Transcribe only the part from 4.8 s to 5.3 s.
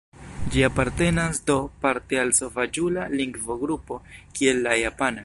japana.